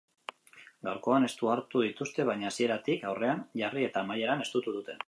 [0.87, 4.99] Gaurkoan estu hartu dituzte baina hasieratik aurrean jarri eta amaieran estutu dute.